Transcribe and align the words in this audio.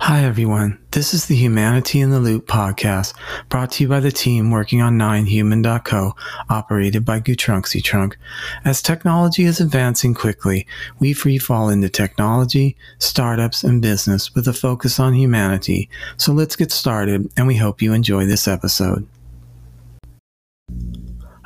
Hi, 0.00 0.22
everyone. 0.24 0.78
This 0.92 1.12
is 1.12 1.26
the 1.26 1.34
Humanity 1.34 2.00
in 2.00 2.10
the 2.10 2.20
Loop 2.20 2.46
podcast 2.46 3.14
brought 3.48 3.72
to 3.72 3.82
you 3.82 3.88
by 3.88 3.98
the 3.98 4.12
team 4.12 4.52
working 4.52 4.80
on 4.80 4.96
9human.co, 4.96 6.14
operated 6.48 7.04
by 7.04 7.18
Gutrunksy 7.18 7.82
Trunk. 7.82 8.16
As 8.64 8.80
technology 8.80 9.42
is 9.42 9.60
advancing 9.60 10.14
quickly, 10.14 10.68
we 11.00 11.12
free 11.12 11.36
fall 11.36 11.68
into 11.68 11.88
technology, 11.88 12.76
startups, 12.98 13.64
and 13.64 13.82
business 13.82 14.34
with 14.36 14.46
a 14.46 14.52
focus 14.52 15.00
on 15.00 15.14
humanity. 15.14 15.90
So 16.16 16.32
let's 16.32 16.54
get 16.54 16.70
started, 16.70 17.28
and 17.36 17.48
we 17.48 17.56
hope 17.56 17.82
you 17.82 17.92
enjoy 17.92 18.24
this 18.24 18.46
episode. 18.46 19.06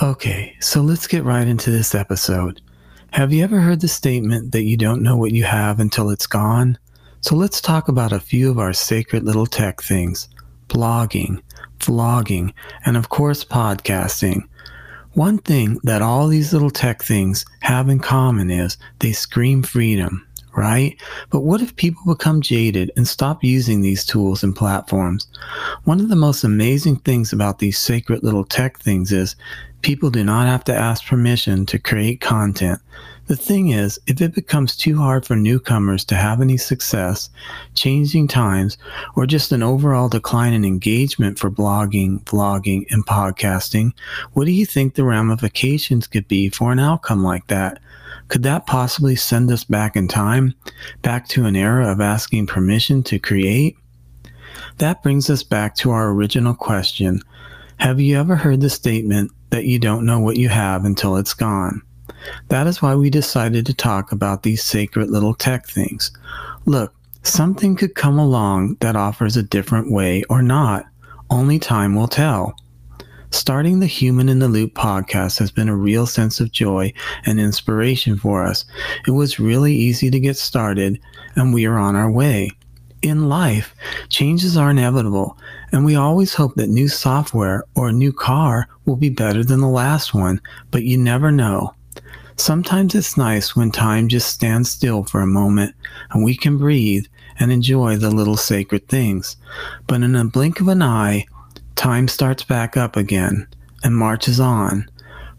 Okay, 0.00 0.54
so 0.60 0.82
let's 0.82 1.08
get 1.08 1.24
right 1.24 1.48
into 1.48 1.72
this 1.72 1.96
episode. 1.96 2.62
Have 3.10 3.32
you 3.32 3.42
ever 3.42 3.60
heard 3.60 3.80
the 3.80 3.88
statement 3.88 4.52
that 4.52 4.62
you 4.62 4.76
don't 4.76 5.02
know 5.02 5.16
what 5.16 5.32
you 5.32 5.44
have 5.44 5.80
until 5.80 6.10
it's 6.10 6.26
gone? 6.28 6.78
So 7.26 7.34
let's 7.34 7.60
talk 7.60 7.88
about 7.88 8.12
a 8.12 8.20
few 8.20 8.48
of 8.52 8.60
our 8.60 8.72
sacred 8.72 9.24
little 9.24 9.46
tech 9.46 9.82
things 9.82 10.28
blogging, 10.68 11.42
vlogging, 11.80 12.52
and 12.84 12.96
of 12.96 13.08
course, 13.08 13.42
podcasting. 13.42 14.42
One 15.14 15.38
thing 15.38 15.80
that 15.82 16.02
all 16.02 16.28
these 16.28 16.52
little 16.52 16.70
tech 16.70 17.02
things 17.02 17.44
have 17.62 17.88
in 17.88 17.98
common 17.98 18.48
is 18.48 18.76
they 19.00 19.10
scream 19.10 19.64
freedom, 19.64 20.24
right? 20.54 20.96
But 21.30 21.40
what 21.40 21.60
if 21.60 21.74
people 21.74 22.14
become 22.14 22.42
jaded 22.42 22.92
and 22.94 23.08
stop 23.08 23.42
using 23.42 23.80
these 23.80 24.04
tools 24.04 24.44
and 24.44 24.54
platforms? 24.54 25.26
One 25.82 25.98
of 25.98 26.10
the 26.10 26.14
most 26.14 26.44
amazing 26.44 27.00
things 27.00 27.32
about 27.32 27.58
these 27.58 27.76
sacred 27.76 28.22
little 28.22 28.44
tech 28.44 28.78
things 28.78 29.10
is 29.10 29.34
people 29.82 30.10
do 30.10 30.22
not 30.22 30.46
have 30.46 30.62
to 30.62 30.76
ask 30.76 31.04
permission 31.04 31.66
to 31.66 31.78
create 31.80 32.20
content. 32.20 32.80
The 33.26 33.36
thing 33.36 33.70
is, 33.70 33.98
if 34.06 34.20
it 34.20 34.36
becomes 34.36 34.76
too 34.76 34.98
hard 34.98 35.26
for 35.26 35.34
newcomers 35.34 36.04
to 36.04 36.14
have 36.14 36.40
any 36.40 36.56
success, 36.56 37.28
changing 37.74 38.28
times, 38.28 38.78
or 39.16 39.26
just 39.26 39.50
an 39.50 39.64
overall 39.64 40.08
decline 40.08 40.52
in 40.52 40.64
engagement 40.64 41.36
for 41.36 41.50
blogging, 41.50 42.22
vlogging, 42.22 42.86
and 42.90 43.04
podcasting, 43.04 43.92
what 44.34 44.44
do 44.44 44.52
you 44.52 44.64
think 44.64 44.94
the 44.94 45.02
ramifications 45.02 46.06
could 46.06 46.28
be 46.28 46.48
for 46.48 46.70
an 46.70 46.78
outcome 46.78 47.24
like 47.24 47.48
that? 47.48 47.80
Could 48.28 48.44
that 48.44 48.66
possibly 48.66 49.16
send 49.16 49.50
us 49.50 49.64
back 49.64 49.96
in 49.96 50.06
time, 50.06 50.54
back 51.02 51.26
to 51.28 51.46
an 51.46 51.56
era 51.56 51.90
of 51.90 52.00
asking 52.00 52.46
permission 52.46 53.02
to 53.04 53.18
create? 53.18 53.76
That 54.78 55.02
brings 55.02 55.28
us 55.30 55.42
back 55.42 55.74
to 55.76 55.90
our 55.90 56.10
original 56.10 56.54
question 56.54 57.22
Have 57.78 57.98
you 57.98 58.18
ever 58.18 58.36
heard 58.36 58.60
the 58.60 58.70
statement 58.70 59.32
that 59.50 59.64
you 59.64 59.80
don't 59.80 60.06
know 60.06 60.20
what 60.20 60.36
you 60.36 60.48
have 60.48 60.84
until 60.84 61.16
it's 61.16 61.34
gone? 61.34 61.82
That 62.48 62.66
is 62.66 62.80
why 62.80 62.94
we 62.94 63.10
decided 63.10 63.66
to 63.66 63.74
talk 63.74 64.12
about 64.12 64.42
these 64.42 64.62
sacred 64.62 65.10
little 65.10 65.34
tech 65.34 65.66
things. 65.66 66.10
Look, 66.64 66.94
something 67.22 67.76
could 67.76 67.94
come 67.94 68.18
along 68.18 68.76
that 68.80 68.96
offers 68.96 69.36
a 69.36 69.42
different 69.42 69.90
way 69.90 70.22
or 70.30 70.42
not. 70.42 70.86
Only 71.30 71.58
time 71.58 71.94
will 71.94 72.08
tell. 72.08 72.56
Starting 73.30 73.80
the 73.80 73.86
Human 73.86 74.28
in 74.28 74.38
the 74.38 74.48
Loop 74.48 74.74
podcast 74.74 75.38
has 75.38 75.50
been 75.50 75.68
a 75.68 75.76
real 75.76 76.06
sense 76.06 76.40
of 76.40 76.52
joy 76.52 76.92
and 77.26 77.40
inspiration 77.40 78.16
for 78.16 78.44
us. 78.44 78.64
It 79.06 79.10
was 79.10 79.40
really 79.40 79.74
easy 79.74 80.10
to 80.10 80.20
get 80.20 80.36
started, 80.36 81.00
and 81.34 81.52
we 81.52 81.66
are 81.66 81.76
on 81.76 81.96
our 81.96 82.10
way. 82.10 82.50
In 83.02 83.28
life, 83.28 83.74
changes 84.08 84.56
are 84.56 84.70
inevitable, 84.70 85.36
and 85.70 85.84
we 85.84 85.94
always 85.94 86.34
hope 86.34 86.54
that 86.54 86.68
new 86.68 86.88
software 86.88 87.64
or 87.74 87.88
a 87.88 87.92
new 87.92 88.12
car 88.12 88.68
will 88.84 88.96
be 88.96 89.10
better 89.10 89.44
than 89.44 89.60
the 89.60 89.68
last 89.68 90.14
one, 90.14 90.40
but 90.70 90.84
you 90.84 90.96
never 90.96 91.30
know. 91.30 91.74
Sometimes 92.38 92.94
it's 92.94 93.16
nice 93.16 93.56
when 93.56 93.70
time 93.70 94.08
just 94.08 94.28
stands 94.28 94.70
still 94.70 95.04
for 95.04 95.22
a 95.22 95.26
moment 95.26 95.74
and 96.10 96.22
we 96.22 96.36
can 96.36 96.58
breathe 96.58 97.06
and 97.40 97.50
enjoy 97.50 97.96
the 97.96 98.10
little 98.10 98.36
sacred 98.36 98.88
things. 98.88 99.36
But 99.86 100.02
in 100.02 100.14
a 100.14 100.24
blink 100.24 100.60
of 100.60 100.68
an 100.68 100.82
eye, 100.82 101.26
time 101.76 102.08
starts 102.08 102.44
back 102.44 102.76
up 102.76 102.94
again 102.94 103.48
and 103.82 103.96
marches 103.96 104.38
on. 104.38 104.86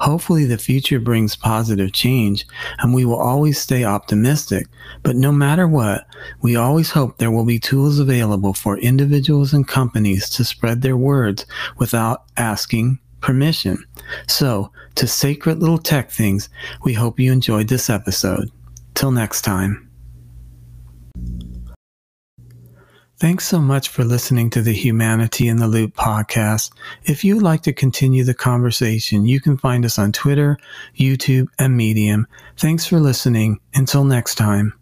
Hopefully, 0.00 0.46
the 0.46 0.58
future 0.58 0.98
brings 0.98 1.36
positive 1.36 1.92
change 1.92 2.46
and 2.78 2.94
we 2.94 3.04
will 3.04 3.20
always 3.20 3.58
stay 3.58 3.84
optimistic. 3.84 4.66
But 5.02 5.16
no 5.16 5.32
matter 5.32 5.68
what, 5.68 6.06
we 6.40 6.56
always 6.56 6.90
hope 6.90 7.18
there 7.18 7.30
will 7.30 7.46
be 7.46 7.58
tools 7.58 7.98
available 7.98 8.54
for 8.54 8.78
individuals 8.78 9.52
and 9.52 9.68
companies 9.68 10.30
to 10.30 10.44
spread 10.44 10.80
their 10.80 10.96
words 10.96 11.44
without 11.76 12.24
asking 12.38 13.00
permission. 13.26 13.84
So, 14.28 14.70
to 14.94 15.08
sacred 15.08 15.58
little 15.58 15.78
tech 15.78 16.12
things, 16.12 16.48
we 16.84 16.92
hope 16.92 17.18
you 17.18 17.32
enjoyed 17.32 17.66
this 17.66 17.90
episode. 17.90 18.52
Till 18.94 19.10
next 19.10 19.42
time. 19.42 19.90
Thanks 23.18 23.44
so 23.44 23.60
much 23.60 23.88
for 23.88 24.04
listening 24.04 24.48
to 24.50 24.62
the 24.62 24.72
Humanity 24.72 25.48
in 25.48 25.56
the 25.56 25.66
Loop 25.66 25.96
podcast. 25.96 26.70
If 27.04 27.24
you'd 27.24 27.42
like 27.42 27.62
to 27.62 27.72
continue 27.72 28.22
the 28.22 28.32
conversation, 28.32 29.26
you 29.26 29.40
can 29.40 29.56
find 29.56 29.84
us 29.84 29.98
on 29.98 30.12
Twitter, 30.12 30.56
YouTube, 30.96 31.48
and 31.58 31.76
Medium. 31.76 32.28
Thanks 32.56 32.86
for 32.86 33.00
listening. 33.00 33.58
Until 33.74 34.04
next 34.04 34.36
time. 34.36 34.72